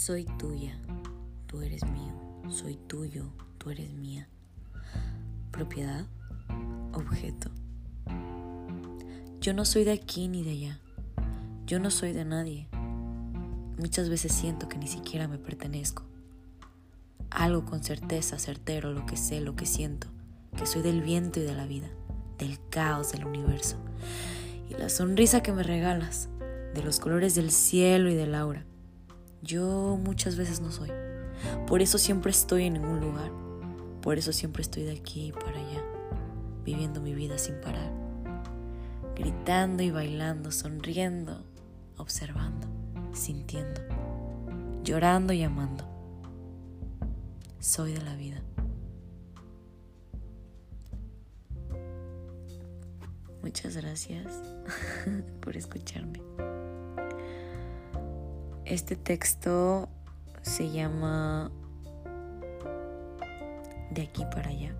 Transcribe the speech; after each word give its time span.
Soy 0.00 0.24
tuya, 0.24 0.78
tú 1.46 1.60
eres 1.60 1.84
mío, 1.84 2.14
soy 2.48 2.76
tuyo, 2.76 3.26
tú 3.58 3.68
eres 3.68 3.92
mía. 3.92 4.30
Propiedad, 5.50 6.06
objeto. 6.94 7.50
Yo 9.42 9.52
no 9.52 9.66
soy 9.66 9.84
de 9.84 9.92
aquí 9.92 10.26
ni 10.28 10.42
de 10.42 10.52
allá. 10.52 10.80
Yo 11.66 11.80
no 11.80 11.90
soy 11.90 12.14
de 12.14 12.24
nadie. 12.24 12.66
Muchas 13.76 14.08
veces 14.08 14.32
siento 14.32 14.70
que 14.70 14.78
ni 14.78 14.86
siquiera 14.86 15.28
me 15.28 15.36
pertenezco. 15.36 16.04
Algo 17.28 17.66
con 17.66 17.84
certeza, 17.84 18.38
certero, 18.38 18.94
lo 18.94 19.04
que 19.04 19.18
sé, 19.18 19.42
lo 19.42 19.54
que 19.54 19.66
siento, 19.66 20.06
que 20.56 20.64
soy 20.64 20.80
del 20.80 21.02
viento 21.02 21.40
y 21.40 21.42
de 21.42 21.54
la 21.54 21.66
vida, 21.66 21.90
del 22.38 22.58
caos 22.70 23.12
del 23.12 23.26
universo. 23.26 23.76
Y 24.70 24.72
la 24.80 24.88
sonrisa 24.88 25.42
que 25.42 25.52
me 25.52 25.62
regalas, 25.62 26.30
de 26.72 26.82
los 26.82 27.00
colores 27.00 27.34
del 27.34 27.50
cielo 27.50 28.08
y 28.08 28.14
del 28.14 28.34
aura. 28.34 28.64
Yo 29.42 29.98
muchas 30.02 30.36
veces 30.36 30.60
no 30.60 30.70
soy. 30.70 30.90
Por 31.66 31.80
eso 31.82 31.98
siempre 31.98 32.30
estoy 32.30 32.64
en 32.64 32.74
ningún 32.74 33.00
lugar. 33.00 33.30
Por 34.02 34.18
eso 34.18 34.32
siempre 34.32 34.62
estoy 34.62 34.84
de 34.84 34.92
aquí 34.92 35.32
para 35.32 35.58
allá, 35.58 35.82
viviendo 36.64 37.00
mi 37.00 37.14
vida 37.14 37.38
sin 37.38 37.60
parar. 37.60 37.92
Gritando 39.14 39.82
y 39.82 39.90
bailando, 39.90 40.50
sonriendo, 40.50 41.44
observando, 41.96 42.66
sintiendo, 43.12 43.80
llorando 44.82 45.32
y 45.32 45.42
amando. 45.42 45.84
Soy 47.58 47.92
de 47.92 48.02
la 48.02 48.14
vida. 48.16 48.42
Muchas 53.42 53.76
gracias 53.76 54.26
por 55.40 55.56
escucharme. 55.56 56.20
Este 58.70 58.94
texto 58.94 59.88
se 60.42 60.70
llama 60.70 61.50
De 63.90 64.02
aquí 64.02 64.24
para 64.26 64.50
allá. 64.50 64.72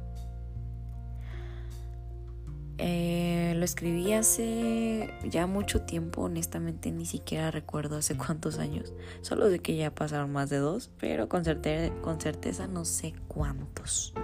Eh, 2.78 3.52
lo 3.56 3.64
escribí 3.64 4.12
hace 4.12 5.12
ya 5.24 5.48
mucho 5.48 5.82
tiempo, 5.82 6.22
honestamente 6.22 6.92
ni 6.92 7.04
siquiera 7.04 7.50
recuerdo 7.50 7.96
hace 7.96 8.16
cuántos 8.16 8.60
años. 8.60 8.92
Solo 9.22 9.50
de 9.50 9.58
que 9.58 9.74
ya 9.74 9.92
pasaron 9.92 10.30
más 10.30 10.50
de 10.50 10.58
dos, 10.58 10.92
pero 11.00 11.28
con 11.28 11.44
certeza, 11.44 11.92
con 12.00 12.20
certeza 12.20 12.68
no 12.68 12.84
sé 12.84 13.12
cuántos. 13.26 14.14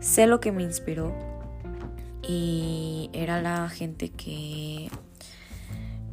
Sé 0.00 0.26
lo 0.26 0.40
que 0.40 0.50
me 0.50 0.64
inspiró 0.64 1.14
y 2.26 3.08
era 3.12 3.40
la 3.40 3.68
gente 3.68 4.08
que 4.08 4.90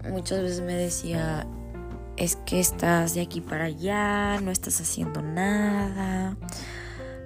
muchas 0.08 0.44
veces 0.44 0.62
me 0.62 0.76
decía, 0.76 1.48
es 2.20 2.36
que 2.36 2.60
estás 2.60 3.14
de 3.14 3.22
aquí 3.22 3.40
para 3.40 3.66
allá, 3.66 4.42
no 4.42 4.52
estás 4.52 4.82
haciendo 4.82 5.22
nada, 5.22 6.36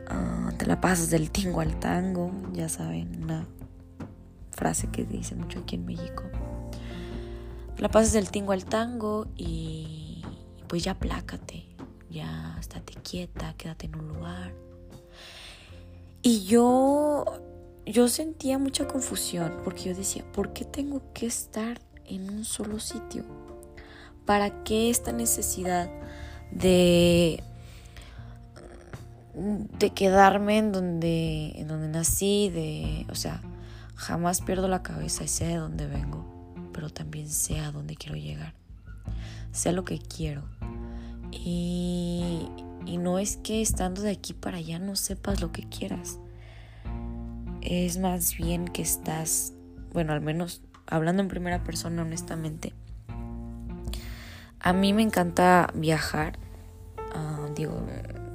ah, 0.08 0.52
te 0.58 0.68
la 0.68 0.80
pasas 0.80 1.10
del 1.10 1.32
tingo 1.32 1.62
al 1.62 1.80
tango, 1.80 2.32
ya 2.54 2.70
saben, 2.70 3.24
una 3.24 3.48
frase 4.52 4.88
que 4.92 5.04
dice 5.04 5.34
mucho 5.34 5.60
aquí 5.62 5.76
en 5.76 5.86
México. 5.86 6.24
Te 7.76 7.82
la 7.82 7.90
pasas 7.90 8.14
del 8.14 8.30
tingo 8.30 8.52
al 8.52 8.66
tango 8.66 9.26
y 9.36 10.22
pues 10.68 10.84
ya 10.84 10.94
plácate, 10.94 11.76
ya 12.12 12.56
estate 12.60 12.94
quieta, 13.02 13.56
quédate 13.58 13.88
en 13.88 13.96
un 13.96 14.08
lugar. 14.10 14.54
Y 16.22 16.46
yo, 16.46 17.26
yo 17.88 18.08
sentía 18.10 18.60
mucha 18.60 18.88
confusión 18.88 19.58
porque 19.64 19.86
yo 19.86 19.96
decía, 19.96 20.24
¿por 20.32 20.54
qué 20.54 20.66
tengo 20.66 21.02
que 21.16 21.26
estar 21.26 21.82
en 22.06 22.30
un 22.30 22.46
solo 22.46 22.80
sitio? 22.80 23.26
¿Para 24.26 24.64
qué 24.64 24.90
esta 24.90 25.12
necesidad 25.12 25.90
de, 26.52 27.44
de 29.34 29.90
quedarme 29.90 30.58
en 30.58 30.72
donde, 30.72 31.52
en 31.56 31.68
donde 31.68 31.88
nací? 31.90 32.50
De, 32.50 33.06
o 33.10 33.16
sea, 33.16 33.42
jamás 33.96 34.42
pierdo 34.42 34.68
la 34.68 34.84
cabeza 34.84 35.24
y 35.24 35.28
sé 35.28 35.46
de 35.46 35.56
dónde 35.56 35.88
vengo, 35.88 36.26
pero 36.74 36.90
también 36.90 37.30
sé 37.30 37.60
a 37.60 37.72
dónde 37.72 37.96
quiero 37.96 38.16
llegar. 38.16 38.54
Sé 39.52 39.74
lo 39.74 39.84
que 39.84 40.00
quiero. 40.00 40.44
Y, 41.32 42.48
y 42.86 42.98
no 42.98 43.20
es 43.20 43.38
que 43.38 43.62
estando 43.62 44.02
de 44.02 44.12
aquí 44.12 44.34
para 44.34 44.58
allá 44.58 44.80
no 44.80 44.96
sepas 44.96 45.42
lo 45.42 45.52
que 45.52 45.68
quieras. 45.68 46.20
Es 47.62 47.98
más 47.98 48.36
bien 48.36 48.68
que 48.68 48.82
estás, 48.82 49.54
bueno, 49.94 50.14
al 50.14 50.22
menos 50.22 50.62
hablando 50.86 51.22
en 51.22 51.30
primera 51.30 51.64
persona 51.64 52.02
honestamente, 52.02 52.74
a 54.64 54.72
mí 54.72 54.94
me 54.94 55.02
encanta 55.02 55.70
viajar. 55.74 56.40
Ah, 57.14 57.50
digo, 57.54 57.86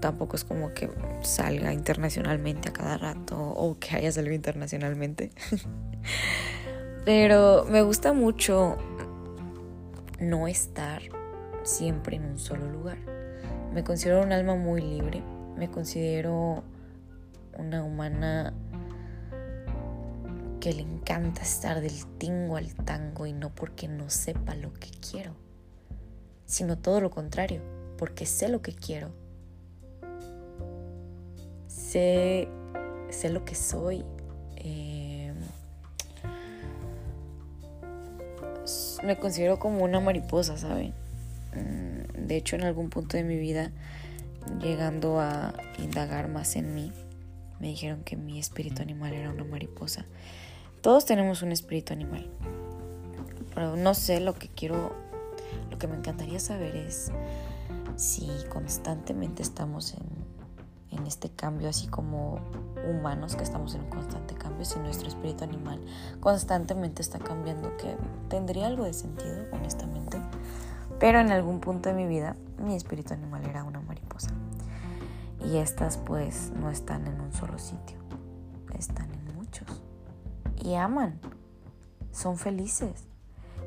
tampoco 0.01 0.37
es 0.37 0.45
como 0.45 0.75
que 0.75 0.91
salga 1.23 1.73
internacionalmente 1.73 2.69
a 2.69 2.73
cada 2.75 2.99
rato 2.99 3.37
o 3.39 3.79
que 3.79 3.97
haya 3.97 4.13
salido 4.13 4.35
internacionalmente. 4.35 5.31
Pero 7.07 7.65
me 7.65 7.81
gusta 7.81 8.13
mucho 8.13 8.77
no 10.21 10.49
estar 10.49 11.01
siempre 11.63 12.17
en 12.17 12.27
un 12.27 12.39
solo 12.39 12.71
lugar. 12.71 12.99
Me 13.73 13.83
considero 13.83 14.23
un 14.23 14.33
alma 14.33 14.55
muy 14.55 14.83
libre. 14.83 15.23
Me 15.57 15.71
considero 15.71 16.63
una 17.57 17.83
humana 17.85 18.53
que 20.61 20.75
le 20.75 20.83
encanta 20.83 21.41
estar 21.41 21.81
del 21.81 22.05
tingo 22.19 22.59
al 22.59 22.75
tango 22.75 23.27
y 23.27 23.33
no 23.33 23.49
porque 23.55 23.89
no 23.89 24.11
sepa 24.11 24.55
lo 24.55 24.75
que 24.75 24.91
quiero 24.91 25.48
sino 26.49 26.79
todo 26.79 27.01
lo 27.01 27.11
contrario, 27.11 27.61
porque 27.99 28.27
sé 28.27 28.49
lo 28.49 28.63
que 28.63 28.73
quiero. 28.73 29.11
Sé, 31.69 32.49
sé 33.11 33.29
lo 33.29 33.45
que 33.45 33.55
soy. 33.55 34.03
Eh, 34.57 35.35
me 39.05 39.19
considero 39.19 39.59
como 39.59 39.85
una 39.85 40.01
mariposa, 40.01 40.57
¿saben? 40.57 40.95
Mm, 41.55 42.27
de 42.27 42.37
hecho, 42.37 42.57
en 42.57 42.65
algún 42.65 42.89
punto 42.89 43.19
de 43.19 43.25
mi 43.25 43.37
vida, 43.37 43.71
llegando 44.63 45.21
a 45.21 45.53
indagar 45.79 46.29
más 46.29 46.57
en 46.57 46.75
mí, 46.75 46.93
me 47.61 47.69
dijeron 47.69 48.03
que 48.05 48.17
mi 48.17 48.39
espíritu 48.39 48.81
animal 48.81 49.13
era 49.13 49.31
una 49.31 49.45
mariposa. 49.45 50.07
Todos 50.81 51.05
tenemos 51.05 51.43
un 51.43 51.53
espíritu 51.53 51.93
animal, 51.93 52.27
pero 53.55 53.77
no 53.77 53.93
sé 53.93 54.21
lo 54.21 54.35
que 54.35 54.49
quiero 54.49 55.08
lo 55.71 55.79
que 55.79 55.87
me 55.87 55.97
encantaría 55.97 56.41
saber 56.41 56.77
es 56.77 57.11
si 57.97 58.29
constantemente 58.49 59.43
estamos 59.43 59.95
en, 59.95 60.99
en 60.99 61.07
este 61.07 61.31
cambio, 61.31 61.69
así 61.69 61.89
como 61.89 62.41
humanos 62.89 63.37
que 63.37 63.43
estamos 63.43 63.75
en 63.75 63.83
un 63.83 63.91
constante 63.91 64.35
cambio, 64.35 64.65
si 64.65 64.79
nuestro 64.79 65.09
espíritu 65.09 65.45
animal 65.45 65.81
constantemente 66.21 67.03
está 67.03 67.19
cambiando, 67.19 67.77
que 67.77 67.97
tendría 68.29 68.67
algo 68.67 68.85
de 68.85 68.93
sentido, 68.93 69.47
honestamente. 69.53 70.21
Pero 70.99 71.21
en 71.21 71.31
algún 71.31 71.61
punto 71.61 71.89
de 71.89 71.95
mi 71.95 72.07
vida, 72.07 72.37
mi 72.59 72.75
espíritu 72.75 73.15
animal 73.15 73.45
era 73.45 73.65
una 73.65 73.81
mariposa. 73.81 74.31
Y 75.45 75.59
estas 75.59 75.97
pues 75.99 76.51
no 76.59 76.71
están 76.71 77.07
en 77.07 77.21
un 77.21 77.33
solo 77.33 77.59
sitio, 77.59 77.99
están 78.77 79.13
en 79.13 79.37
muchos. 79.37 79.83
Y 80.57 80.75
aman, 80.75 81.21
son 82.11 82.37
felices, 82.37 83.07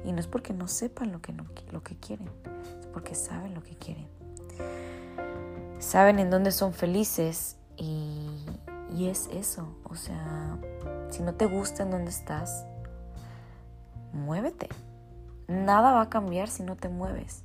y 0.03 0.11
no 0.11 0.19
es 0.19 0.27
porque 0.27 0.53
no 0.53 0.67
sepan 0.67 1.11
lo 1.11 1.21
que, 1.21 1.33
lo 1.71 1.83
que 1.83 1.95
quieren, 1.97 2.29
es 2.79 2.87
porque 2.87 3.15
saben 3.15 3.53
lo 3.53 3.63
que 3.63 3.75
quieren. 3.75 4.07
Saben 5.79 6.19
en 6.19 6.29
dónde 6.29 6.51
son 6.51 6.73
felices 6.73 7.57
y, 7.75 8.29
y 8.95 9.07
es 9.07 9.27
eso. 9.33 9.75
O 9.83 9.95
sea, 9.95 10.57
si 11.09 11.23
no 11.23 11.33
te 11.33 11.45
gusta 11.45 11.83
en 11.83 11.91
dónde 11.91 12.11
estás, 12.11 12.65
muévete. 14.13 14.69
Nada 15.47 15.91
va 15.91 16.01
a 16.01 16.09
cambiar 16.09 16.49
si 16.49 16.63
no 16.63 16.75
te 16.75 16.89
mueves. 16.89 17.43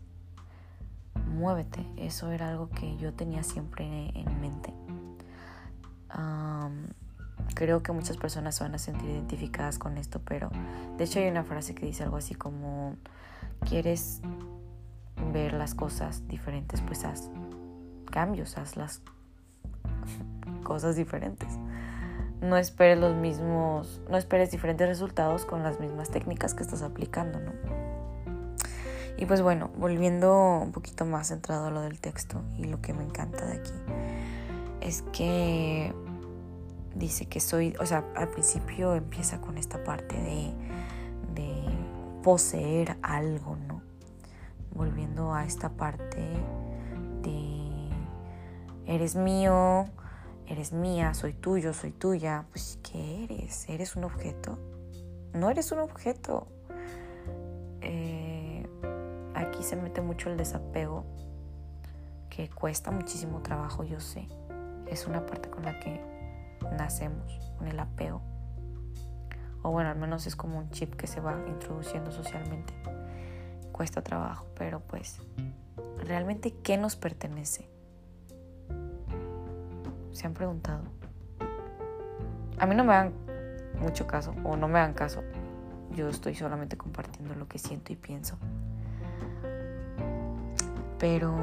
Muévete. 1.27 1.85
Eso 1.97 2.31
era 2.31 2.51
algo 2.51 2.69
que 2.71 2.97
yo 2.99 3.13
tenía 3.13 3.43
siempre 3.43 3.85
en 4.15 4.41
mente. 4.41 4.73
Creo 7.57 7.83
que 7.83 7.91
muchas 7.91 8.19
personas 8.19 8.61
van 8.61 8.75
a 8.75 8.79
sentir 8.79 9.09
identificadas 9.09 9.79
con 9.79 9.97
esto, 9.97 10.21
pero 10.23 10.51
de 10.99 11.05
hecho 11.05 11.21
hay 11.21 11.29
una 11.29 11.43
frase 11.43 11.75
que 11.75 11.87
dice 11.87 12.03
algo 12.03 12.19
así 12.19 12.35
como, 12.35 12.97
¿quieres 13.67 14.21
ver 15.33 15.55
las 15.55 15.75
cosas 15.75 16.29
diferentes? 16.29 16.83
Pues 16.83 17.07
haz 17.07 17.31
cambios, 18.11 18.59
haz 18.59 18.77
las 18.77 19.01
cosas 20.65 20.97
diferentes. 20.97 21.49
No 22.43 22.59
esperes 22.59 22.99
los 22.99 23.17
mismos, 23.17 24.03
no 24.11 24.19
esperes 24.19 24.51
diferentes 24.51 24.87
resultados 24.87 25.47
con 25.47 25.63
las 25.63 25.81
mismas 25.81 26.11
técnicas 26.11 26.53
que 26.53 26.63
estás 26.63 26.83
aplicando, 26.83 27.41
¿no? 27.41 27.53
Y 29.17 29.25
pues 29.25 29.41
bueno, 29.41 29.71
volviendo 29.79 30.59
un 30.63 30.73
poquito 30.73 31.07
más 31.07 31.29
centrado 31.29 31.69
a 31.69 31.71
lo 31.71 31.81
del 31.81 32.01
texto 32.01 32.43
y 32.59 32.65
lo 32.65 32.83
que 32.83 32.93
me 32.93 33.03
encanta 33.03 33.47
de 33.47 33.55
aquí, 33.55 33.73
es 34.83 35.01
que 35.15 35.95
dice 36.97 37.27
que 37.27 37.41
soy, 37.41 37.75
o 37.79 37.87
sea, 37.87 38.05
al 38.17 38.29
principio 38.29 38.95
empieza 38.95 39.41
con 39.41 39.59
esta 39.59 39.85
parte 39.85 40.17
de, 40.17 40.53
de 41.35 41.63
poseer 42.23 42.97
algo, 43.03 43.57
¿no? 43.57 43.83
Volviendo 44.75 45.33
a 45.33 45.45
esta 45.45 45.71
parte 45.71 46.21
eres 48.87 49.17
mío, 49.17 49.87
eres 50.47 50.73
mía, 50.73 51.13
soy 51.15 51.33
tuyo, 51.33 51.73
soy 51.75 51.93
tuya. 51.93 52.47
Pues, 52.51 52.79
¿qué 52.83 53.25
eres? 53.25 53.69
¿Eres 53.69 53.97
un 53.97 54.05
objeto? 54.05 54.59
No 55.35 55.51
eres 55.51 55.73
un 55.73 55.81
objeto. 55.81 56.47
Eh, 57.81 58.67
aquí 59.35 59.63
se 59.63 59.77
mete 59.77 60.01
mucho 60.01 60.31
el 60.31 60.37
desapego, 60.37 61.05
que 62.31 62.49
cuesta 62.49 62.91
muchísimo 62.91 63.43
trabajo, 63.43 63.85
yo 63.85 64.01
sé. 64.01 64.27
Es 64.87 65.07
una 65.07 65.27
parte 65.27 65.51
con 65.51 65.65
la 65.65 65.79
que 65.81 66.01
nacemos, 66.73 67.53
con 67.59 67.69
el 67.69 67.79
apego. 67.79 68.23
O 69.63 69.71
bueno, 69.71 69.91
al 69.91 69.97
menos 69.97 70.27
es 70.27 70.37
como 70.37 70.59
un 70.59 70.71
chip 70.71 70.95
que 70.95 71.07
se 71.07 71.21
va 71.21 71.37
introduciendo 71.49 72.11
socialmente. 72.13 72.73
Cuesta 73.73 74.03
trabajo, 74.03 74.47
pero 74.57 74.81
pues, 74.81 75.21
¿realmente 76.05 76.55
qué 76.63 76.77
nos 76.77 76.97
pertenece? 76.97 77.69
¿Se 80.13 80.27
han 80.27 80.35
preguntado? 80.35 80.85
A 82.59 82.67
mí 82.67 82.75
no 82.75 82.85
me 82.85 82.95
dan 82.95 83.13
mucho 83.81 84.07
caso, 84.07 84.35
o 84.45 84.57
no 84.57 84.69
me 84.69 84.79
dan 84.79 84.95
caso. 84.95 85.23
Yo 85.91 86.09
estoy 86.09 86.35
solamente 86.35 86.77
compartiendo 86.77 87.35
lo 87.35 87.49
que 87.49 87.59
siento 87.59 87.93
y 87.93 87.97
pienso. 87.97 88.39
Pero, 90.99 91.35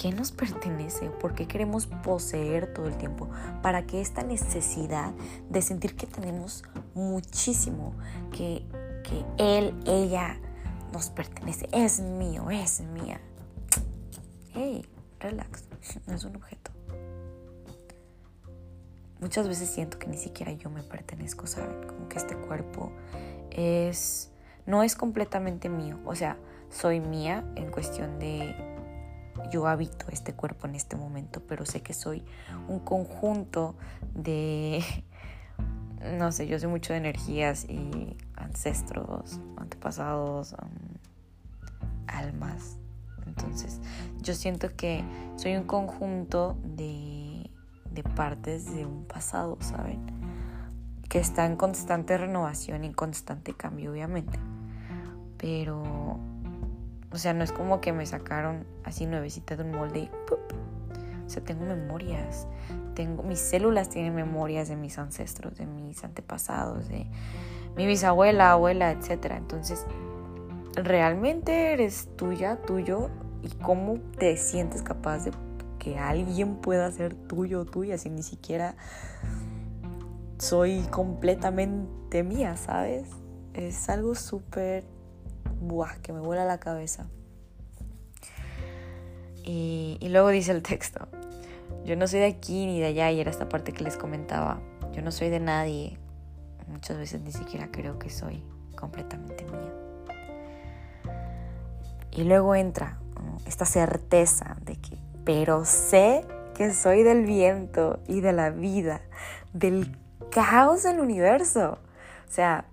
¿qué 0.00 0.12
nos 0.12 0.32
pertenece? 0.32 1.10
¿Por 1.10 1.34
qué 1.34 1.46
queremos 1.46 1.86
poseer 1.86 2.72
todo 2.72 2.86
el 2.86 2.96
tiempo? 2.96 3.28
¿Para 3.60 3.84
qué 3.84 4.00
esta 4.00 4.22
necesidad 4.22 5.12
de 5.50 5.60
sentir 5.60 5.94
que 5.94 6.06
tenemos 6.06 6.64
muchísimo? 6.94 7.92
Que, 8.32 8.64
que 9.04 9.26
él, 9.36 9.78
ella 9.84 10.40
nos 10.94 11.10
pertenece, 11.10 11.68
es 11.70 12.00
mío, 12.00 12.48
es 12.48 12.80
mía. 12.80 13.20
Hey, 14.54 14.88
relax, 15.18 15.64
no 16.06 16.14
es 16.14 16.24
un 16.24 16.36
objeto. 16.36 16.70
Muchas 19.20 19.48
veces 19.48 19.68
siento 19.68 19.98
que 19.98 20.06
ni 20.06 20.16
siquiera 20.16 20.50
yo 20.52 20.70
me 20.70 20.82
pertenezco, 20.82 21.46
¿saben? 21.46 21.86
Como 21.86 22.08
que 22.08 22.16
este 22.16 22.36
cuerpo 22.36 22.90
es 23.50 24.30
no 24.64 24.82
es 24.82 24.94
completamente 24.94 25.68
mío, 25.68 25.98
o 26.06 26.14
sea, 26.14 26.38
soy 26.70 27.00
mía 27.00 27.44
en 27.56 27.70
cuestión 27.70 28.18
de 28.18 28.69
yo 29.50 29.66
habito 29.66 30.06
este 30.10 30.32
cuerpo 30.34 30.66
en 30.66 30.74
este 30.74 30.96
momento, 30.96 31.42
pero 31.46 31.64
sé 31.64 31.82
que 31.82 31.94
soy 31.94 32.24
un 32.68 32.80
conjunto 32.80 33.74
de, 34.14 34.82
no 36.18 36.32
sé, 36.32 36.46
yo 36.46 36.58
sé 36.58 36.66
mucho 36.66 36.92
de 36.92 36.98
energías 36.98 37.64
y 37.68 38.16
ancestros, 38.36 39.40
antepasados, 39.56 40.54
almas. 42.06 42.76
Entonces, 43.26 43.80
yo 44.20 44.34
siento 44.34 44.74
que 44.76 45.04
soy 45.36 45.56
un 45.56 45.64
conjunto 45.64 46.56
de, 46.64 47.50
de 47.92 48.02
partes 48.02 48.74
de 48.74 48.84
un 48.86 49.04
pasado, 49.04 49.56
¿saben? 49.60 50.00
Que 51.08 51.18
está 51.18 51.46
en 51.46 51.56
constante 51.56 52.16
renovación 52.18 52.84
y 52.84 52.92
constante 52.92 53.54
cambio, 53.54 53.92
obviamente. 53.92 54.38
Pero 55.38 56.18
o 57.12 57.18
sea, 57.18 57.34
no 57.34 57.42
es 57.42 57.52
como 57.52 57.80
que 57.80 57.92
me 57.92 58.06
sacaron 58.06 58.64
así 58.84 59.06
nuevecita 59.06 59.56
de 59.56 59.64
un 59.64 59.72
molde 59.72 60.00
y 60.00 60.10
O 61.26 61.28
sea, 61.28 61.42
tengo 61.42 61.64
memorias. 61.64 62.46
Tengo, 62.94 63.22
mis 63.22 63.38
células 63.38 63.88
tienen 63.88 64.14
memorias 64.14 64.68
de 64.68 64.76
mis 64.76 64.98
ancestros, 64.98 65.56
de 65.58 65.66
mis 65.66 66.04
antepasados, 66.04 66.88
de 66.88 67.06
mi 67.76 67.86
bisabuela, 67.86 68.52
abuela, 68.52 68.90
etc. 68.92 69.32
Entonces, 69.36 69.86
realmente 70.74 71.72
eres 71.72 72.08
tuya, 72.16 72.56
tuyo, 72.62 73.10
y 73.42 73.48
cómo 73.62 73.98
te 74.18 74.36
sientes 74.36 74.82
capaz 74.82 75.24
de 75.24 75.32
que 75.78 75.98
alguien 75.98 76.56
pueda 76.56 76.90
ser 76.90 77.14
tuyo 77.14 77.60
o 77.60 77.64
tuya 77.64 77.96
si 77.96 78.10
ni 78.10 78.22
siquiera 78.22 78.76
soy 80.38 80.82
completamente 80.90 82.22
mía, 82.22 82.56
¿sabes? 82.56 83.08
Es 83.54 83.88
algo 83.88 84.14
súper 84.14 84.84
buah, 85.60 85.96
que 86.02 86.12
me 86.12 86.20
vuela 86.20 86.44
la 86.44 86.58
cabeza. 86.58 87.06
Y, 89.44 89.98
luego 90.10 90.28
dice 90.28 90.52
el 90.52 90.62
texto, 90.62 91.08
yo 91.84 91.96
no 91.96 92.06
soy 92.06 92.20
de 92.20 92.26
aquí 92.26 92.66
ni 92.66 92.80
de 92.80 92.86
allá, 92.86 93.10
y 93.10 93.20
era 93.20 93.30
esta 93.30 93.48
parte 93.48 93.72
que 93.72 93.82
les 93.82 93.96
comentaba, 93.96 94.60
yo 94.92 95.02
no 95.02 95.10
soy 95.10 95.28
de 95.28 95.40
nadie, 95.40 95.98
muchas 96.68 96.98
veces 96.98 97.22
ni 97.22 97.32
siquiera 97.32 97.68
creo 97.70 97.98
que 97.98 98.10
soy 98.10 98.42
completamente 98.76 99.44
mía. 99.44 99.72
Y 102.12 102.24
luego 102.24 102.54
entra 102.54 102.98
esta 103.46 103.64
certeza 103.64 104.56
de 104.62 104.76
que, 104.76 104.98
pero 105.24 105.64
sé 105.64 106.24
que 106.54 106.72
soy 106.72 107.02
del 107.02 107.24
viento 107.24 108.00
y 108.06 108.20
de 108.20 108.32
la 108.32 108.50
vida, 108.50 109.00
del 109.52 109.96
caos 110.30 110.82
del 110.82 111.00
universo. 111.00 111.78
O 112.28 112.32
sea, 112.32 112.66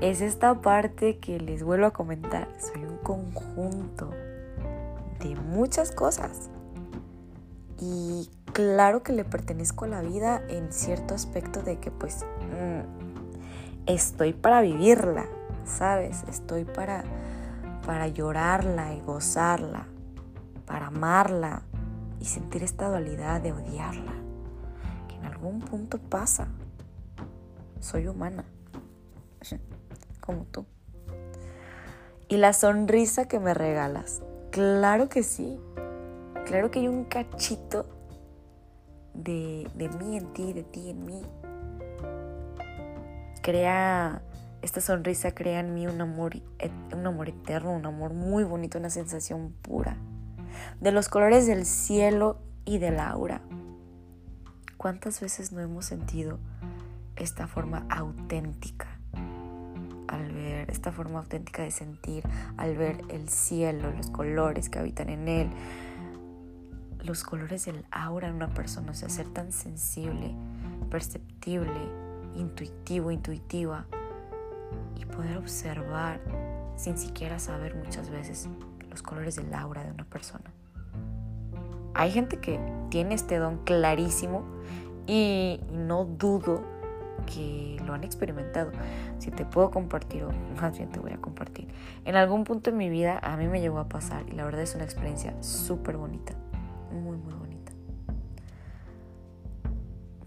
es 0.00 0.22
esta 0.22 0.60
parte 0.62 1.18
que 1.18 1.38
les 1.38 1.62
vuelvo 1.62 1.86
a 1.86 1.90
comentar. 1.92 2.48
Soy 2.58 2.84
un 2.84 2.96
conjunto 2.98 4.10
de 5.20 5.36
muchas 5.36 5.92
cosas. 5.92 6.48
Y 7.78 8.30
claro 8.52 9.02
que 9.02 9.12
le 9.12 9.24
pertenezco 9.24 9.84
a 9.84 9.88
la 9.88 10.02
vida 10.02 10.42
en 10.48 10.72
cierto 10.72 11.14
aspecto 11.14 11.62
de 11.62 11.78
que 11.78 11.90
pues 11.90 12.24
mm, 12.40 12.80
estoy 13.86 14.32
para 14.32 14.62
vivirla, 14.62 15.26
¿sabes? 15.64 16.24
Estoy 16.28 16.64
para, 16.64 17.04
para 17.86 18.08
llorarla 18.08 18.94
y 18.94 19.00
gozarla, 19.02 19.86
para 20.66 20.86
amarla 20.86 21.62
y 22.20 22.24
sentir 22.24 22.62
esta 22.62 22.88
dualidad 22.88 23.40
de 23.40 23.52
odiarla, 23.52 24.12
que 25.08 25.16
en 25.16 25.24
algún 25.26 25.60
punto 25.60 25.98
pasa. 25.98 26.48
Soy 27.80 28.06
humana 28.08 28.44
como 30.30 30.44
tú. 30.44 30.64
Y 32.28 32.36
la 32.36 32.52
sonrisa 32.52 33.26
que 33.26 33.40
me 33.40 33.52
regalas. 33.52 34.22
Claro 34.52 35.08
que 35.08 35.24
sí. 35.24 35.58
Claro 36.46 36.70
que 36.70 36.78
hay 36.78 36.88
un 36.88 37.04
cachito 37.04 37.86
de, 39.12 39.68
de 39.74 39.88
mí 39.88 40.16
en 40.16 40.32
ti, 40.32 40.52
de 40.52 40.62
ti 40.62 40.90
en 40.90 41.04
mí. 41.04 41.22
Crea, 43.42 44.22
esta 44.62 44.80
sonrisa 44.80 45.34
crea 45.34 45.58
en 45.58 45.74
mí 45.74 45.88
un 45.88 46.00
amor, 46.00 46.34
un 46.92 47.06
amor 47.06 47.28
eterno, 47.28 47.72
un 47.72 47.86
amor 47.86 48.14
muy 48.14 48.44
bonito, 48.44 48.78
una 48.78 48.90
sensación 48.90 49.52
pura. 49.62 49.96
De 50.80 50.92
los 50.92 51.08
colores 51.08 51.48
del 51.48 51.66
cielo 51.66 52.38
y 52.64 52.78
del 52.78 53.00
aura. 53.00 53.42
¿Cuántas 54.76 55.20
veces 55.20 55.50
no 55.50 55.60
hemos 55.60 55.86
sentido 55.86 56.38
esta 57.16 57.48
forma 57.48 57.86
auténtica? 57.90 58.99
Al 60.10 60.32
ver 60.32 60.70
esta 60.70 60.92
forma 60.92 61.20
auténtica 61.20 61.62
de 61.62 61.70
sentir, 61.70 62.24
al 62.56 62.76
ver 62.76 63.02
el 63.08 63.28
cielo, 63.28 63.92
los 63.96 64.10
colores 64.10 64.68
que 64.68 64.78
habitan 64.78 65.08
en 65.08 65.28
él, 65.28 65.50
los 67.04 67.22
colores 67.22 67.64
del 67.64 67.84
aura 67.90 68.28
en 68.28 68.34
una 68.34 68.52
persona, 68.52 68.90
o 68.90 68.94
sea, 68.94 69.08
ser 69.08 69.28
tan 69.28 69.52
sensible, 69.52 70.34
perceptible, 70.90 71.70
intuitivo, 72.34 73.10
intuitiva 73.10 73.86
y 74.96 75.04
poder 75.04 75.38
observar 75.38 76.20
sin 76.76 76.98
siquiera 76.98 77.38
saber 77.38 77.76
muchas 77.76 78.10
veces 78.10 78.48
los 78.90 79.02
colores 79.02 79.36
del 79.36 79.52
aura 79.54 79.84
de 79.84 79.92
una 79.92 80.04
persona. 80.04 80.50
Hay 81.94 82.10
gente 82.10 82.38
que 82.38 82.60
tiene 82.90 83.14
este 83.14 83.36
don 83.36 83.58
clarísimo 83.64 84.44
y 85.06 85.60
no 85.72 86.04
dudo 86.04 86.79
que 87.26 87.80
lo 87.84 87.94
han 87.94 88.04
experimentado. 88.04 88.72
Si 89.18 89.30
te 89.30 89.44
puedo 89.44 89.70
compartir, 89.70 90.24
o 90.24 90.32
más 90.60 90.76
bien 90.76 90.90
te 90.90 91.00
voy 91.00 91.12
a 91.12 91.18
compartir. 91.18 91.68
En 92.04 92.16
algún 92.16 92.44
punto 92.44 92.70
en 92.70 92.76
mi 92.76 92.88
vida 92.88 93.18
a 93.22 93.36
mí 93.36 93.48
me 93.48 93.60
llegó 93.60 93.78
a 93.78 93.88
pasar 93.88 94.24
y 94.28 94.32
la 94.32 94.44
verdad 94.44 94.62
es 94.62 94.74
una 94.74 94.84
experiencia 94.84 95.34
súper 95.42 95.96
bonita. 95.96 96.34
Muy, 96.92 97.16
muy 97.16 97.34
bonita. 97.34 97.72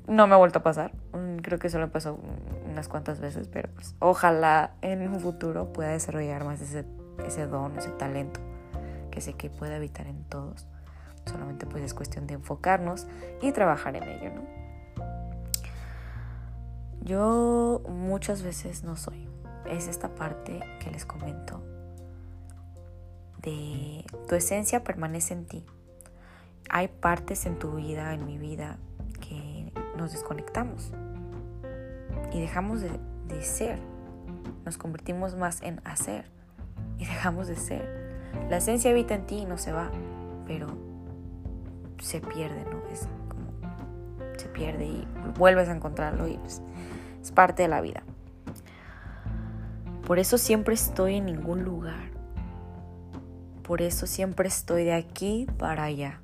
No 0.07 0.27
me 0.27 0.33
ha 0.33 0.37
vuelto 0.37 0.59
a 0.59 0.63
pasar. 0.63 0.93
Mm, 1.13 1.37
creo 1.37 1.59
que 1.59 1.69
solo 1.69 1.91
pasó 1.91 2.19
unas 2.69 2.87
cuantas 2.87 3.19
veces, 3.19 3.47
pero 3.47 3.69
pues 3.73 3.95
ojalá 3.99 4.71
en 4.81 5.07
un 5.07 5.19
futuro 5.19 5.71
pueda 5.73 5.91
desarrollar 5.91 6.43
más 6.43 6.61
ese, 6.61 6.85
ese 7.25 7.47
don, 7.47 7.77
ese 7.77 7.89
talento 7.91 8.39
que 9.11 9.21
sé 9.21 9.33
que 9.33 9.49
puede 9.49 9.75
habitar 9.75 10.07
en 10.07 10.23
todos. 10.23 10.67
Solamente 11.25 11.65
pues 11.65 11.83
es 11.83 11.93
cuestión 11.93 12.27
de 12.27 12.33
enfocarnos 12.33 13.07
y 13.41 13.51
trabajar 13.51 13.95
en 13.95 14.03
ello, 14.03 14.31
¿no? 14.35 14.62
Yo 17.03 17.81
muchas 17.89 18.43
veces 18.43 18.83
no 18.83 18.95
soy. 18.95 19.27
Es 19.69 19.87
esta 19.87 20.15
parte 20.15 20.59
que 20.79 20.89
les 20.89 21.05
comento. 21.05 21.61
De 23.41 24.05
tu 24.27 24.35
esencia 24.35 24.83
permanece 24.83 25.33
en 25.33 25.45
ti. 25.45 25.65
Hay 26.69 26.87
partes 26.87 27.45
en 27.45 27.59
tu 27.59 27.75
vida, 27.75 28.13
en 28.13 28.25
mi 28.25 28.37
vida, 28.37 28.77
que 29.19 29.73
nos 29.97 30.13
desconectamos 30.13 30.91
y 32.31 32.39
dejamos 32.39 32.81
de, 32.81 32.89
ser. 33.41 33.79
Nos 34.63 34.77
convertimos 34.77 35.35
más 35.35 35.61
en 35.61 35.81
hacer 35.83 36.25
y 36.97 37.05
dejamos 37.05 37.47
de 37.47 37.57
ser. 37.57 38.29
La 38.49 38.57
esencia 38.57 38.91
habita 38.91 39.15
en 39.15 39.25
ti 39.25 39.39
y 39.39 39.45
no 39.45 39.57
se 39.57 39.73
va, 39.73 39.91
pero 40.47 40.67
se 41.99 42.21
pierde, 42.21 42.63
¿no? 42.65 42.81
Es 42.91 43.09
se 44.43 44.49
pierde 44.49 44.85
y 44.85 45.07
vuelves 45.37 45.69
a 45.69 45.71
encontrarlo 45.73 46.27
y 46.27 46.37
pues, 46.37 46.61
es 47.21 47.31
parte 47.31 47.63
de 47.63 47.69
la 47.69 47.81
vida. 47.81 48.03
Por 50.05 50.19
eso 50.19 50.37
siempre 50.37 50.73
estoy 50.73 51.15
en 51.15 51.25
ningún 51.25 51.63
lugar. 51.63 52.11
Por 53.63 53.81
eso 53.81 54.05
siempre 54.05 54.49
estoy 54.49 54.83
de 54.83 54.93
aquí 54.93 55.47
para 55.57 55.85
allá. 55.85 56.19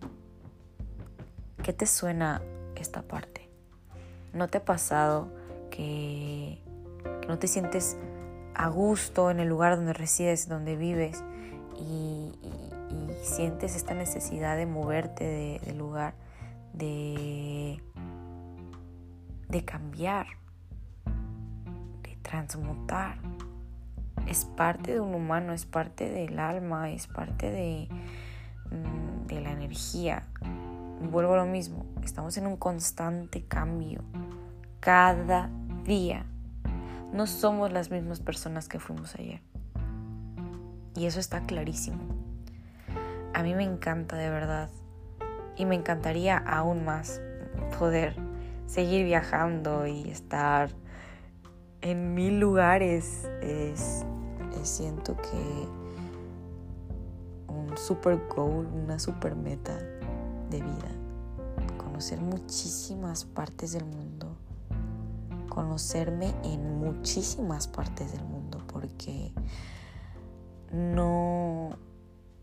¿Qué 1.64 1.72
te 1.72 1.86
suena 1.86 2.42
esta 2.76 3.02
parte? 3.02 3.50
¿No 4.34 4.50
te 4.50 4.58
ha 4.58 4.66
pasado 4.66 5.30
que, 5.72 6.62
no 7.28 7.40
te 7.40 7.48
sientes 7.48 7.98
a 8.54 8.68
gusto 8.68 9.32
en 9.32 9.40
el 9.40 9.48
lugar 9.48 9.78
donde 9.78 9.94
resides, 9.94 10.50
donde 10.50 10.76
vives 10.76 11.24
y, 11.78 12.34
sientes 13.22 13.76
esta 13.76 13.94
necesidad 13.94 14.58
de 14.58 14.66
moverte 14.66 15.24
del 15.24 15.62
de 15.62 15.74
lugar, 15.74 16.14
de, 16.74 17.82
de 19.48 19.66
cambiar, 19.66 20.28
de 22.04 22.18
transmutar? 22.22 23.18
es 24.30 24.46
parte 24.46 24.94
de 24.94 25.00
un 25.00 25.16
humano, 25.16 25.54
es 25.54 25.66
parte 25.66 26.08
del 26.08 26.40
alma, 26.40 26.92
es 26.92 27.08
parte 27.08 27.50
de, 27.50 27.88
mm, 28.70 29.28
de 29.28 29.42
la 29.42 29.52
energía. 29.52 30.24
Vuelvo 31.12 31.34
a 31.34 31.38
lo 31.38 31.46
mismo, 31.46 31.86
estamos 32.04 32.38
en 32.38 32.46
un 32.46 32.58
constante 32.58 33.44
cambio 33.44 34.04
cada 34.80 35.50
día. 35.84 36.26
No 37.12 37.26
somos 37.26 37.72
las 37.72 37.90
mismas 37.90 38.20
personas 38.20 38.68
que 38.68 38.80
fuimos 38.80 39.16
ayer. 39.16 39.42
Y 40.96 41.06
eso 41.06 41.20
está 41.20 41.42
clarísimo. 41.42 41.98
A 43.34 43.42
mí 43.42 43.56
me 43.56 43.64
encanta 43.64 44.16
de 44.16 44.30
verdad. 44.30 44.70
Y 45.60 45.66
me 45.66 45.76
encantaría 45.76 46.38
aún 46.38 46.84
más 46.86 47.22
poder 47.78 48.16
seguir 48.66 49.06
viajando 49.06 49.86
y 49.86 50.10
estar 50.10 50.72
en 51.82 52.16
mil 52.16 52.40
lugares. 52.40 53.30
Es, 53.42 54.06
siento 54.64 55.16
que 55.18 55.68
un 57.48 57.78
super 57.78 58.20
goal, 58.34 58.66
una 58.68 59.00
super 59.00 59.36
meta 59.36 59.78
de 60.50 60.62
vida. 60.62 61.78
Conocer 61.78 62.22
muchísimas 62.22 63.26
partes 63.26 63.74
del 63.74 63.86
mundo. 63.86 64.38
Conocerme 65.50 66.34
en 66.44 66.80
muchísimas 66.80 67.68
partes 67.68 68.14
del 68.14 68.24
mundo 68.24 68.64
porque 68.72 69.34
no, 70.72 71.72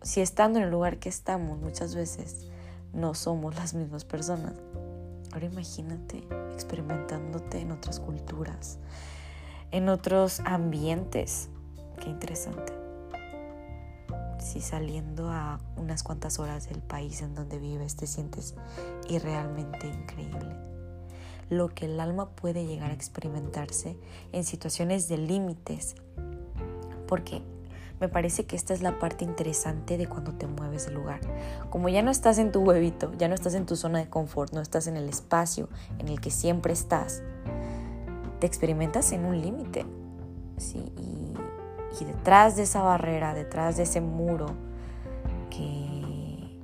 si 0.02 0.20
estando 0.20 0.58
en 0.58 0.66
el 0.66 0.70
lugar 0.70 0.98
que 0.98 1.08
estamos 1.08 1.58
muchas 1.58 1.94
veces 1.94 2.50
no 2.96 3.14
somos 3.14 3.54
las 3.54 3.74
mismas 3.74 4.04
personas. 4.04 4.54
Ahora 5.32 5.46
imagínate 5.46 6.26
experimentándote 6.54 7.60
en 7.60 7.70
otras 7.70 8.00
culturas, 8.00 8.78
en 9.70 9.88
otros 9.88 10.40
ambientes. 10.40 11.50
Qué 12.02 12.08
interesante. 12.08 12.72
Si 14.38 14.60
saliendo 14.60 15.28
a 15.28 15.60
unas 15.76 16.02
cuantas 16.02 16.38
horas 16.38 16.68
del 16.68 16.80
país 16.80 17.20
en 17.20 17.34
donde 17.34 17.58
vives 17.58 17.96
te 17.96 18.06
sientes 18.06 18.54
irrealmente 19.08 19.88
increíble. 19.88 20.56
Lo 21.50 21.68
que 21.68 21.84
el 21.86 22.00
alma 22.00 22.30
puede 22.30 22.66
llegar 22.66 22.90
a 22.90 22.94
experimentarse 22.94 23.98
en 24.32 24.44
situaciones 24.44 25.08
de 25.08 25.18
límites. 25.18 25.96
Porque 27.06 27.42
me 28.00 28.08
parece 28.08 28.44
que 28.44 28.56
esta 28.56 28.74
es 28.74 28.82
la 28.82 28.98
parte 28.98 29.24
interesante 29.24 29.96
de 29.96 30.06
cuando 30.06 30.32
te 30.32 30.46
mueves 30.46 30.86
del 30.86 30.94
lugar. 30.94 31.20
Como 31.70 31.88
ya 31.88 32.02
no 32.02 32.10
estás 32.10 32.38
en 32.38 32.52
tu 32.52 32.60
huevito, 32.60 33.12
ya 33.18 33.28
no 33.28 33.34
estás 33.34 33.54
en 33.54 33.66
tu 33.66 33.76
zona 33.76 33.98
de 33.98 34.08
confort, 34.08 34.52
no 34.52 34.60
estás 34.60 34.86
en 34.86 34.96
el 34.96 35.08
espacio 35.08 35.68
en 35.98 36.08
el 36.08 36.20
que 36.20 36.30
siempre 36.30 36.72
estás, 36.72 37.22
te 38.40 38.46
experimentas 38.46 39.12
en 39.12 39.24
un 39.24 39.40
límite. 39.40 39.86
¿sí? 40.58 40.92
Y, 40.96 42.02
y, 42.02 42.04
detrás 42.04 42.56
de 42.56 42.64
esa 42.64 42.82
barrera, 42.82 43.34
detrás 43.34 43.76
de 43.76 43.84
ese 43.84 44.00
muro 44.00 44.46
que, 45.50 46.60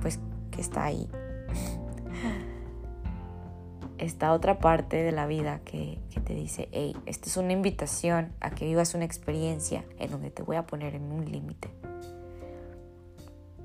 pues, 0.00 0.18
que 0.50 0.60
está 0.60 0.84
ahí, 0.84 1.08
está 4.02 4.32
otra 4.32 4.58
parte 4.58 4.96
de 5.02 5.12
la 5.12 5.26
vida 5.26 5.60
que, 5.64 5.98
te 6.24 6.34
dice, 6.34 6.68
hey, 6.72 6.96
esta 7.06 7.28
es 7.28 7.36
una 7.36 7.52
invitación 7.52 8.32
a 8.40 8.50
que 8.50 8.64
vivas 8.64 8.94
una 8.94 9.04
experiencia 9.04 9.84
en 9.98 10.10
donde 10.10 10.30
te 10.30 10.42
voy 10.42 10.56
a 10.56 10.66
poner 10.66 10.94
en 10.94 11.10
un 11.12 11.30
límite. 11.30 11.70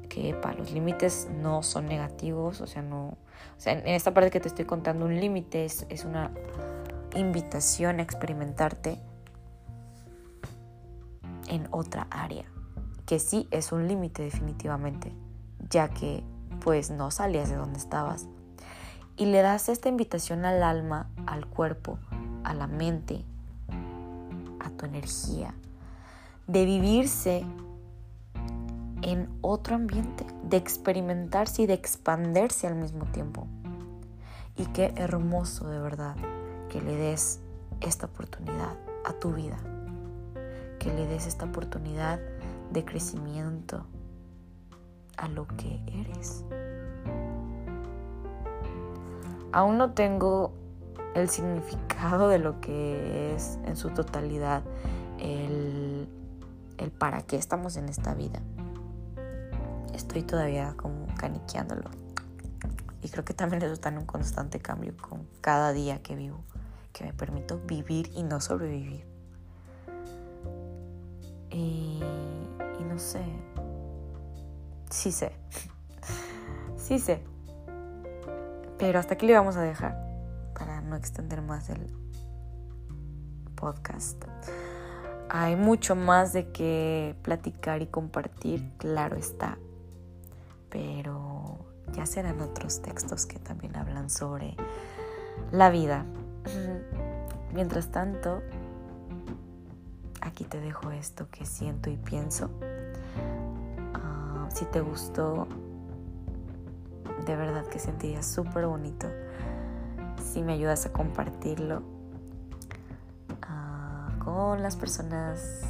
Que, 0.10 0.34
para 0.36 0.58
los 0.58 0.72
límites 0.72 1.28
no 1.42 1.64
son 1.64 1.88
negativos, 1.88 2.62
o 2.62 2.68
sea, 2.68 2.82
no, 2.82 3.10
o 3.10 3.60
sea, 3.60 3.74
en 3.74 3.88
esta 3.88 4.14
parte 4.14 4.32
que 4.32 4.40
te 4.40 4.48
estoy 4.48 4.66
contando, 4.66 5.06
un 5.06 5.20
límite 5.20 5.66
es, 5.66 5.86
una 6.06 6.32
invitación 7.16 8.00
a 8.00 8.04
experimentarte 8.04 9.00
en 11.48 11.68
otra 11.72 12.08
área, 12.12 12.46
que 13.06 13.20
sí 13.20 13.48
es 13.52 13.72
un 13.72 13.88
límite 13.88 14.24
definitivamente, 14.24 15.14
ya 15.70 15.90
que 15.90 16.24
pues 16.64 16.92
no 16.92 17.12
salías 17.12 17.50
de 17.50 17.56
donde 17.56 17.80
estabas. 17.80 18.28
Y 19.18 19.26
le 19.26 19.42
das 19.42 19.68
esta 19.68 19.90
invitación 19.90 20.46
al 20.46 20.62
alma, 20.62 21.10
al 21.26 21.48
cuerpo, 21.48 21.98
a 22.44 22.54
la 22.54 22.68
mente, 22.68 23.26
a 24.60 24.70
tu 24.70 24.86
energía, 24.86 25.56
de 26.46 26.66
vivirse 26.66 27.44
en 29.02 29.28
otro 29.42 29.76
ambiente, 29.76 30.26
de 30.44 30.58
experimentarse 30.58 31.64
y 31.64 31.66
de 31.66 31.74
expandirse 31.74 32.68
al 32.68 32.76
mismo 32.76 33.06
tiempo. 33.06 33.48
Y 34.56 34.68
qué 34.68 34.94
hermoso 34.96 35.68
de 35.68 35.80
verdad 35.80 36.16
que 36.70 36.80
le 36.80 36.96
des 36.96 37.40
esta 37.82 38.06
oportunidad 38.06 38.76
a 39.04 39.14
tu 39.14 39.34
vida, 39.34 39.58
que 40.80 40.94
le 40.94 41.08
des 41.08 41.26
esta 41.26 41.46
oportunidad 41.46 42.20
de 42.72 42.86
crecimiento 42.86 43.86
a 45.18 45.28
lo 45.28 45.48
que 45.48 45.82
eres. 45.88 46.44
Aún 49.58 49.80
no 49.80 49.94
tengo 49.94 50.54
el 51.16 51.30
significado 51.30 52.28
de 52.28 52.38
lo 52.38 52.62
que 52.62 53.34
es 53.34 53.58
en 53.66 53.76
su 53.76 53.90
totalidad 53.90 54.62
el, 55.18 56.08
el 56.78 56.92
para 56.92 57.24
qué 57.24 57.38
estamos 57.38 57.76
en 57.76 57.90
esta 57.90 58.14
vida 58.14 58.40
estoy 59.96 60.22
todavía 60.22 60.76
como 60.78 61.08
caniqueándolo. 61.18 61.90
Y 63.02 63.10
creo 63.10 63.26
que 63.26 63.34
también 63.34 63.64
eso 63.64 63.74
está 63.74 63.90
en 63.90 63.98
un 63.98 64.06
constante 64.06 64.60
cambio 64.60 64.96
con 64.96 65.28
cada 65.42 65.74
día 65.74 66.04
que 66.04 66.16
vivo, 66.16 66.44
que 66.94 67.04
me 67.04 67.14
permito 67.14 67.60
vivir 67.66 68.12
y 68.14 68.22
no 68.22 68.40
sobrevivir. 68.40 69.08
Y, 71.50 72.00
y 72.80 72.84
no 72.84 73.00
sé, 73.00 73.24
sí 74.92 75.12
sé, 75.12 75.32
sí 76.78 77.00
sé. 77.00 77.24
Pero 78.78 79.00
hasta 79.00 79.16
aquí 79.16 79.26
le 79.26 79.34
vamos 79.34 79.58
a 79.58 79.62
dejar 79.62 79.98
para 80.58 80.82
no 80.82 80.96
extender 80.96 81.42
más 81.42 81.70
el 81.70 81.88
podcast. 83.56 84.24
Hay 85.30 85.56
mucho 85.56 85.96
más 85.96 86.34
de 86.34 86.52
que 86.52 87.16
platicar 87.22 87.82
y 87.82 87.88
compartir, 87.88 88.72
claro 88.78 89.18
está 89.18 89.58
pero 90.70 91.58
ya 91.94 92.06
serán 92.06 92.42
otros 92.42 92.82
textos 92.82 93.26
que 93.26 93.40
también 93.40 93.76
hablan 93.76 94.10
sobre 94.10 94.56
la 95.52 95.70
vida. 95.70 96.06
Mientras 97.54 97.92
tanto, 97.92 98.42
aquí 100.22 100.44
te 100.44 100.60
dejo 100.60 100.92
esto 100.92 101.28
que 101.32 101.46
siento 101.46 101.90
y 101.90 101.98
pienso. 101.98 102.50
Ah, 103.94 104.48
si 104.54 104.66
te 104.66 104.82
gustó, 104.82 105.48
de 107.28 107.36
verdad 107.36 107.66
que 107.68 107.78
sentiría 107.78 108.24
súper 108.24 108.66
bonito 108.66 109.08
si 110.24 110.42
me 110.42 110.54
ayudas 110.54 110.86
a 110.86 110.94
compartirlo 110.94 111.84
ah, 113.42 114.10
con 114.24 114.64
las 114.64 114.78
personas 114.78 115.62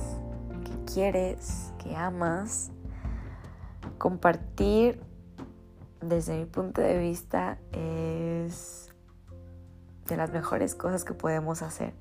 que 0.63 0.93
quieres, 0.93 1.73
que 1.83 1.95
amas 1.95 2.69
compartir 3.97 5.01
desde 5.99 6.37
mi 6.37 6.45
punto 6.45 6.81
de 6.81 6.99
vista 6.99 7.57
es 7.71 8.93
de 10.05 10.15
las 10.15 10.31
mejores 10.31 10.75
cosas 10.75 11.03
que 11.03 11.15
podemos 11.15 11.63
hacer, 11.63 11.93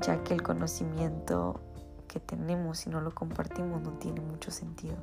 ya 0.00 0.22
que 0.24 0.34
el 0.34 0.42
conocimiento 0.42 1.60
que 2.08 2.18
tenemos 2.18 2.78
si 2.78 2.90
no 2.90 3.00
lo 3.00 3.14
compartimos 3.14 3.80
no 3.82 3.92
tiene 3.92 4.20
mucho 4.20 4.50
sentido. 4.50 4.96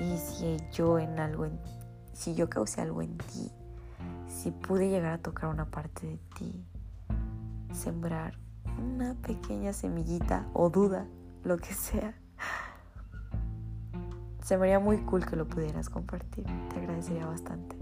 Y 0.00 0.16
si 0.16 0.56
yo 0.72 0.98
en 0.98 1.20
algo, 1.20 1.46
si 2.14 2.34
yo 2.34 2.48
causé 2.48 2.80
algo 2.80 3.02
en 3.02 3.18
ti, 3.18 3.50
si 4.28 4.50
pude 4.50 4.88
llegar 4.88 5.12
a 5.12 5.18
tocar 5.18 5.50
una 5.50 5.66
parte 5.66 6.06
de 6.06 6.18
ti, 6.36 6.64
sembrar 7.72 8.38
una 8.78 9.14
pequeña 9.14 9.72
semillita 9.72 10.46
o 10.52 10.70
duda, 10.70 11.06
lo 11.42 11.58
que 11.58 11.74
sea, 11.74 12.14
se 14.44 14.58
me 14.58 14.78
muy 14.78 14.98
cool 14.98 15.24
que 15.24 15.36
lo 15.36 15.48
pudieras 15.48 15.88
compartir. 15.88 16.44
Te 16.68 16.78
agradecería 16.78 17.26
bastante. 17.26 17.76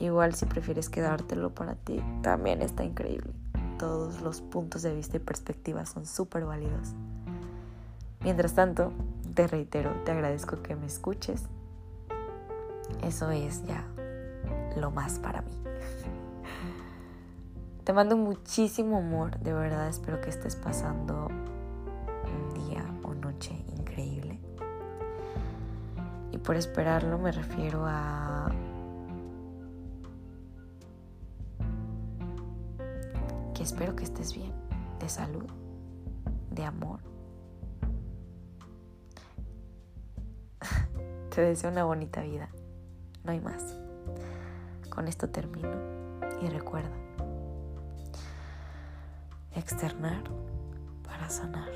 Igual 0.00 0.34
si 0.34 0.46
prefieres 0.46 0.88
quedártelo 0.88 1.54
para 1.54 1.76
ti, 1.76 2.02
también 2.22 2.62
está 2.62 2.84
increíble. 2.84 3.32
Todos 3.78 4.22
los 4.22 4.40
puntos 4.40 4.82
de 4.82 4.94
vista 4.94 5.18
y 5.18 5.20
perspectivas 5.20 5.90
son 5.90 6.06
súper 6.06 6.44
válidos. 6.46 6.94
Mientras 8.22 8.54
tanto, 8.54 8.92
te 9.34 9.46
reitero, 9.46 9.92
te 10.04 10.12
agradezco 10.12 10.62
que 10.62 10.74
me 10.74 10.86
escuches. 10.86 11.44
Eso 13.02 13.30
es 13.30 13.64
ya 13.66 13.84
lo 14.76 14.90
más 14.90 15.18
para 15.18 15.42
mí. 15.42 15.56
Te 17.84 17.92
mando 17.92 18.16
muchísimo 18.16 18.98
amor, 18.98 19.38
de 19.40 19.52
verdad 19.52 19.88
espero 19.88 20.20
que 20.20 20.30
estés 20.30 20.54
pasando 20.54 21.26
un 21.26 22.68
día 22.68 22.84
o 23.02 23.14
noche 23.14 23.52
increíble. 23.76 24.38
Y 26.30 26.38
por 26.38 26.56
esperarlo 26.56 27.18
me 27.18 27.32
refiero 27.32 27.84
a 27.86 28.52
que 33.54 33.62
espero 33.64 33.96
que 33.96 34.04
estés 34.04 34.34
bien, 34.34 34.52
de 35.00 35.08
salud, 35.08 35.50
de 36.50 36.64
amor. 36.64 37.00
Te 41.34 41.40
deseo 41.40 41.70
una 41.70 41.84
bonita 41.84 42.22
vida, 42.22 42.49
no 43.24 43.32
hay 43.32 43.40
más. 43.40 43.76
Con 44.88 45.08
esto 45.08 45.28
termino 45.28 45.76
y 46.42 46.48
recuerda, 46.48 46.96
externar 49.54 50.24
para 51.04 51.28
sanar. 51.28 51.70